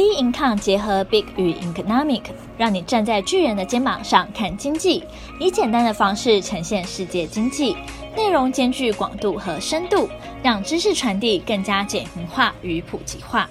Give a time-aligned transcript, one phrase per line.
[0.00, 2.22] B Income 结合 Big 与 Economic，
[2.56, 5.04] 让你站在巨人的肩膀上看经济，
[5.38, 7.76] 以简单的方式呈现世界经济，
[8.16, 10.08] 内容兼具广度和深度，
[10.42, 13.50] 让知识传递更加简明化与普及化。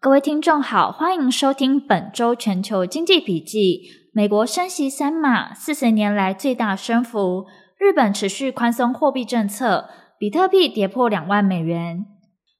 [0.00, 3.82] 各位听众好，欢迎收听本周全球经济笔记。
[4.14, 7.44] 美国升息三码，四十年来最大升幅；
[7.76, 12.06] 日本持续宽松货币政策，比特币跌破两万美元。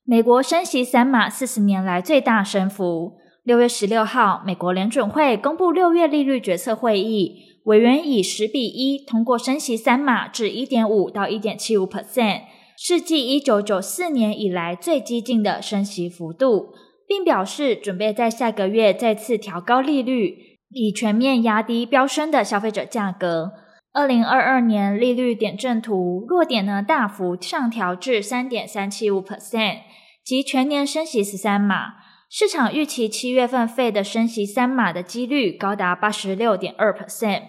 [0.04, 3.18] 美国升息三码，四十年来最大升幅。
[3.44, 12.42] 六月十六号，美国联准会公布六月利率决策会议，委员以十比一通过升息三码至一点五到一点七五 percent，
[12.76, 16.74] 是继一九九四年以来最激进的升息幅度，
[17.06, 23.52] 并表示准备在下个月再次调高利率，以全面压低飙升的消费者价格。
[23.92, 29.78] 二零二二年利率点阵图落点呢，大幅上调至三点三七五 percent。
[30.22, 31.94] 即全年升息十三码，
[32.30, 37.42] 市场预期七月份费的升息三码的几率高达八十六点二 percent。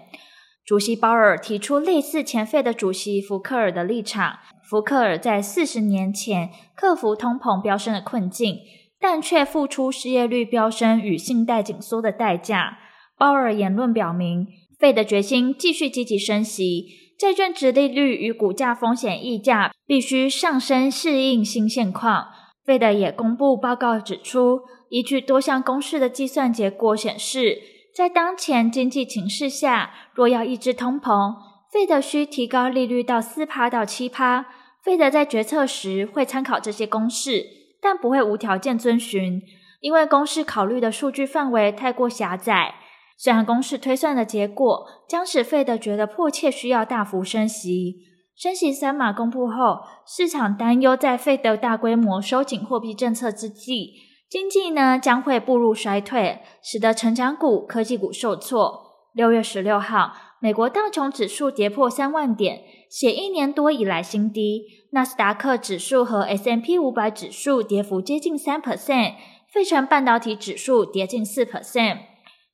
[0.66, 4.40] 主席鲍尔提出类似前费的主席福克尔的立场。
[4.68, 8.58] 福克尔在四十年前克服通膨飙升的困境，
[9.00, 12.80] 但却付出失业率飙升与信贷紧缩的代价。
[13.16, 14.48] 鲍尔言论表明
[14.82, 16.88] ，Fed 的决心继续积极升息，
[17.20, 22.30] 债券殖利率与股价风险溢价必须上升适应新现况。
[22.66, 27.62] Fed 也公布报告指出，依据多项公式的计算结果显示，
[27.96, 31.36] 在当前经济情势下，若要抑制通膨
[31.72, 34.48] ，Fed 需提高利率到四趴到七趴。
[34.84, 37.46] 费德在决策时会参考这些公式，
[37.80, 39.40] 但不会无条件遵循，
[39.80, 42.74] 因为公式考虑的数据范围太过狭窄。
[43.22, 47.98] 虽然公式推算的结果将使费德觉得迫切需要大幅升息。
[48.36, 53.92] 升息三码公布后，市场担忧在费德大规模收紧货币政策之际，
[54.28, 58.90] 经济呢将会步入衰退，使得成长股、科技股受挫。
[59.14, 64.64] 六月十六号，美国道琼指数跌破三万点，写一年多以来新低。
[64.94, 69.14] 纳斯达克指数和 S M P 五百指数跌幅接近三 percent，
[69.54, 72.10] 费城半导体指数跌近四 percent。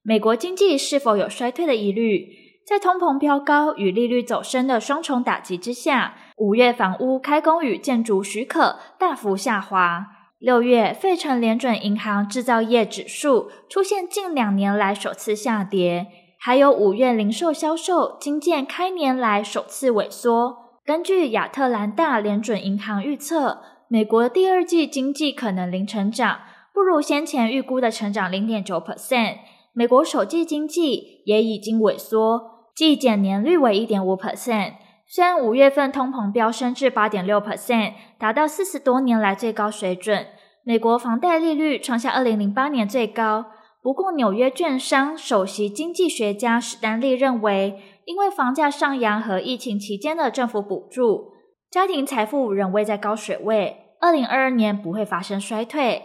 [0.08, 2.30] 美国经济是否有衰退的疑虑？
[2.66, 10.06] 在通膨飙高与利率走升的双重打击之下，五月房屋开工与建筑许可大幅下滑。
[10.40, 16.08] 六月，费城联准银行制造业指数出现近两年来首次下跌，
[16.40, 20.80] 还有五月零售销售惊见开年来首次萎缩。
[20.86, 26.40] 根据亚特兰大联准银行预测，美国第二季经济可能零成长，
[26.74, 29.40] 不如先前预估的成长零点九 percent。
[29.78, 32.66] 美国首季经济也已经萎缩。
[32.76, 34.74] 季减年率为一点五 percent，
[35.06, 40.26] 虽然五月份通膨飙升至八点六 percent，达到四十多年来最高水准。
[40.64, 43.46] 美国房贷利率创下二零零八年最高。
[43.84, 51.34] 不过，纽约券商首席经济学家史丹利认为，因为房价上扬和疫情期间的政府补助，
[51.70, 53.94] 家庭财富仍未在高水位。
[54.02, 56.02] 二零二二年不会发生衰退。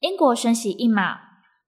[0.00, 1.16] 英国升息一码，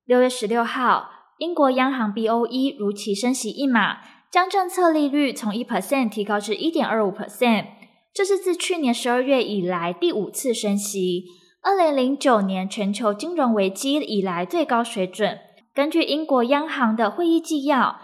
[0.05, 3.99] 六月十六号，英国央行 BOE 如期升息一码。
[4.31, 7.65] 将政策利率从一 percent 提高至一点二五 percent，
[8.13, 11.25] 这是自去年十二月以来第五次升息，
[11.63, 15.39] 二零零九年全球金融危机以来最高水准。
[15.75, 17.99] 根据英国央行的会议纪要，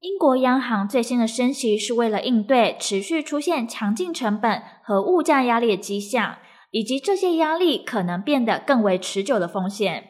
[0.00, 6.38] 英国央行最新的升息是为了应对持续出现强劲成本和物价压力的迹象，
[6.70, 10.08] 以及这些压力可能变得更为持久的风险。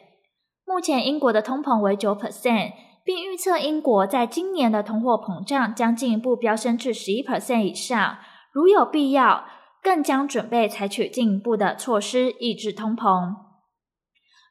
[0.67, 2.73] 目前英国的通膨为九 percent。
[3.07, 8.17] 并预测英国在今年的通货膨胀将进一步飙升至十一 percent 以上，
[8.51, 9.45] 如有必要，
[9.81, 13.33] 更将准备采取进一步的措施抑制通膨。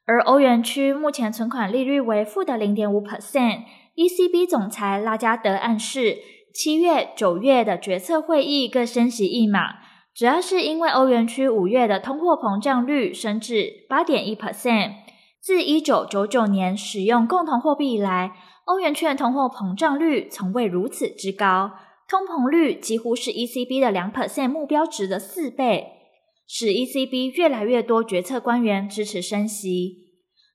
[0.07, 6.17] 而欧元区目前存款利率为负的零点五 percent，ECB 总裁拉加德暗示，
[6.51, 9.75] 七月、九月的决策会议各升息一码，
[10.15, 15.05] 主要是因为欧元区五月的通货膨胀率升至八点一 percent。
[15.47, 18.33] 自一九九九年使用共同货币以来，
[18.65, 21.71] 欧元区通货膨胀率从未如此之高，
[22.05, 25.87] 通膨率几乎是 ECB 的两 percent 目标值的四倍，
[26.45, 30.09] 使 ECB 越来越多决策官员支持升息。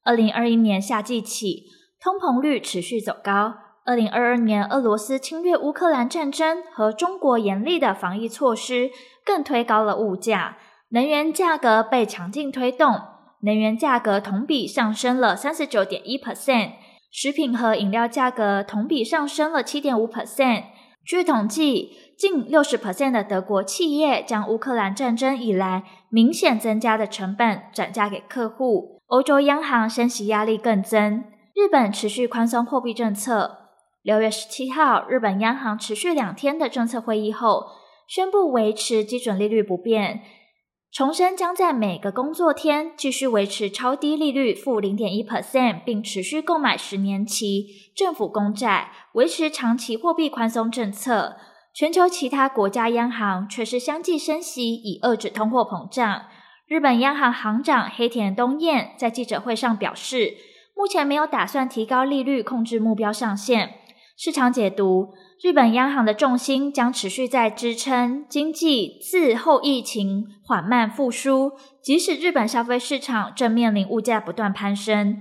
[0.05, 1.63] 二零二一年夏季起，
[1.99, 3.55] 通膨率持续走高。
[3.87, 8.91] 二零二二年，俄罗斯侵略乌克兰战争和中国严厉的防疫措施
[9.25, 10.59] 更推高了物价，
[10.91, 13.01] 能源价格被强劲推动。
[13.43, 16.73] 能源价格同比上升了三十九点一 percent，
[17.11, 20.65] 食品和饮料价格同比上升了七点五 percent。
[21.05, 29.01] 据统计，近六十 percent 的德国企业将乌克兰战争以来明显增加的成本转嫁给客户。
[29.09, 31.25] 欧洲央行升息压力更增，
[31.55, 33.59] 日本持续宽松货币政策。
[34.03, 37.67] 六月十七号，日本央行持续两天的政策会议后，
[38.07, 40.23] 宣布维持基准利率不变，
[40.93, 51.37] 重申将在每个工作天继续维持超低利率负零点一 percent，并持续购买十年期政府公债，维持长期货币宽松政策。
[51.73, 56.27] 全球其他国家央行却是相继升息，以遏制通货膨胀。
[56.67, 60.35] 日本央行行长黑田东彦在记者会上表示，
[60.77, 63.77] 目前没有打算提高利率控制目标上限。
[64.15, 75.19] 市场解读，日本央行的重心将持续在支撑经济自后疫情缓慢复苏，即使日本消费市场正面临物价不断攀升。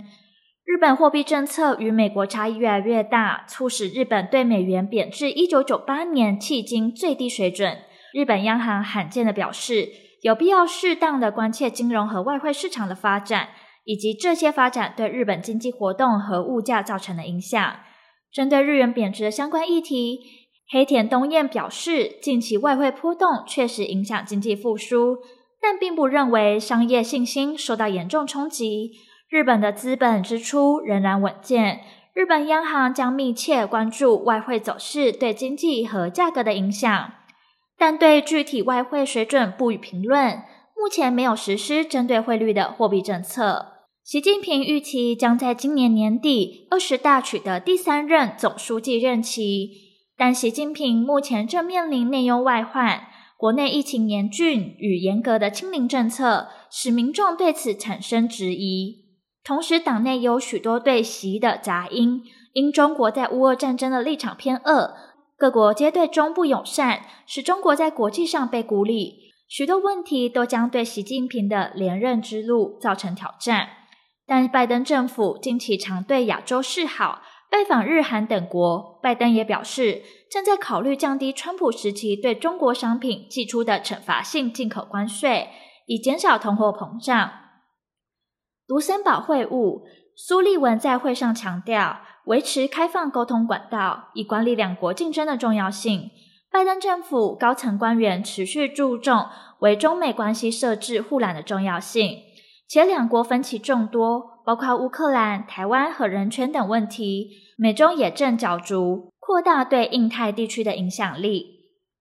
[0.64, 7.80] 日本货币政策与美国差异越来越大，促使日本对美元贬至一九九八年迄今最低水准。
[8.14, 9.90] 日本央行罕见地表示，
[10.22, 13.48] 有必要适当的关切金融和外汇市场的发展，
[13.86, 17.76] 以及这些发展对日本经济活动和物价造成的影响。
[18.34, 20.20] 针对日元贬值的相关议题，
[20.70, 25.18] 黑田东彦表示，近期外汇波动确实影响经济复苏，
[25.62, 28.92] 但并不认为商业信心受到严重冲击。
[29.30, 31.82] 日本的资本支出仍然稳健，
[32.14, 37.14] 日本央行将密切关注外汇走势对经济和价格的影响。
[37.78, 40.44] 但对具体外汇水准不予评论。
[40.78, 43.71] 目前没有实施针对汇率的货币政策。
[44.04, 49.70] 习近平预期将在今年年底二十大取得第三任总书记任期，
[50.18, 53.04] 但习近平目前正面临内忧外患，
[53.38, 59.06] 国内疫情严峻与严格的清零政策使民众对此产生质疑。
[59.44, 64.96] 同时，党内有许多对习的杂音，因中国在乌俄战争的立场偏恶。
[65.38, 69.32] 各国皆对中不友善，使中国在国际上被孤立。
[69.48, 73.70] 许多问题都将对习近平的连任之路造成挑战。
[74.32, 78.98] 但拜登政府近期常对亚洲示好，拜访日韩等国。
[79.04, 85.50] 拜登也表示，正在考虑降低川普时期对中国商品寄出的惩罚性进口关税，
[85.86, 87.30] 以减少通货膨胀。
[88.68, 89.82] 卢森堡会晤，
[90.16, 96.10] 苏利文在会上强调，维持开放沟通管道，以管理两国竞争的重要性。
[96.50, 99.26] 拜登政府高层官员持续注重
[99.60, 102.18] 为中美关系设置护栏的重要性，
[102.72, 107.32] 且两国分歧众多，包括乌克兰、台湾和人权等问题。
[107.58, 111.48] 美中也正角逐扩大对印太地区的影响力。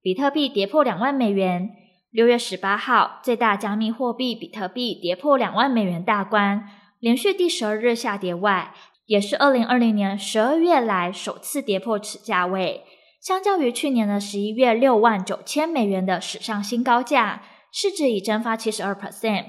[0.01, 1.71] 比特币跌破两万美元，
[2.13, 6.65] 六月十八号，最大加密货币比特币跌破两万美元大关，
[7.01, 8.73] 连续第十二日下跌外。
[9.07, 12.85] 也是二零二零年十二月来首次跌破此价位，
[13.21, 19.47] 相较于去年的十一月六万九千美元的史上新高价，市值已蒸发七十二 percent，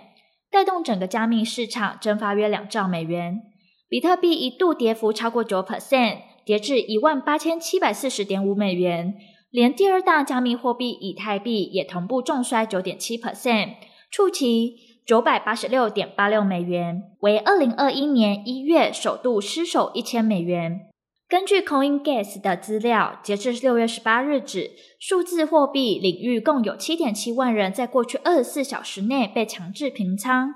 [0.51, 3.41] 带动整个加密市场蒸发约两兆美元。
[3.89, 9.15] 比特币一度跌幅超过九 percent，跌至一万八千七百四十点五美元，
[9.49, 13.75] 连第二大加密货币以太币也同步重摔九点七 percent，
[14.11, 14.91] 触及。
[15.03, 20.90] 九百八十六点八六美元，为二零二一年一月首度失守一千美元。
[21.31, 30.53] 根据 CoinGeeks 的资料，截至六月十八日止，数字货币领域共有七点七万人在过去二十四小时内被强制平仓，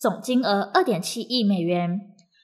[0.00, 2.00] 总金额二点七亿美元。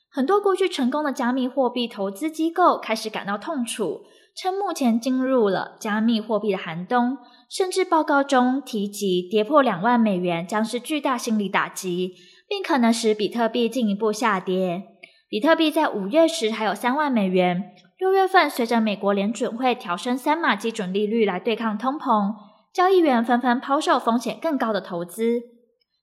[0.09, 4.03] 很多过去成功的加密货币投资机构开始感到痛楚。
[4.37, 7.19] 称目前进入了加密货币的寒冬，
[7.51, 12.15] 甚至报告中提及跌破两万美元将是巨大心理打击，
[12.49, 14.92] 并可能使比特币进一步下跌。
[15.33, 22.35] 比特币在五月时还有三万美元，六月份随着美国联准会调升三码基准利率来对抗通膨，
[22.71, 25.41] 交易员纷纷抛售风险更高的投资，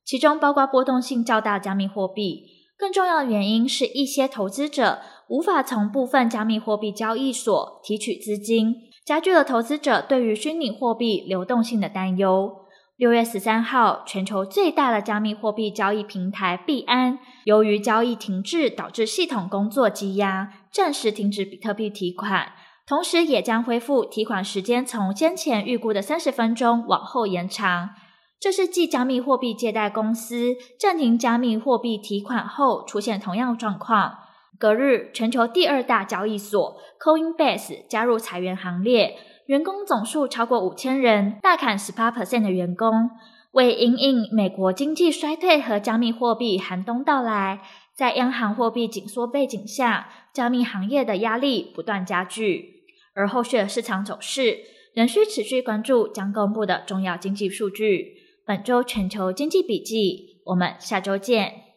[0.04, 2.46] 其中包括波动性较大加密货币。
[2.76, 8.74] 更重要的原因是一些投资者无法从部分加密货币交易所提取资金，
[9.06, 12.66] 加剧了投资者对于虚拟货币流动性的担忧。
[13.00, 22.52] 六月十三号，全球最大的加密货币交易平台币安，由于交易停滞导致系统工作积压，暂时停止比特币提款，
[22.86, 27.92] 同时也将恢复提款时间从先前预估的三十分钟往后延长。
[28.38, 34.18] 这是继加密货币借贷公司暂停加密货币提款后出现同样状况。
[34.60, 39.16] 隔日，全球第二大交易所 Coinbase 加入裁员行列，
[39.50, 43.10] 员工总数超过五千人，大砍十八 percent 的员工。
[43.54, 47.62] 为因应美国经济衰退和加密货币寒冬到来，
[47.96, 52.84] 在央行货币紧缩背景下，加密行业的压力不断加剧。
[53.16, 54.60] 而后续的市场走势
[54.94, 58.18] 仍需持续关注将公布的重要经济数据。
[58.46, 61.69] 本周全球经济笔记，我们下周见。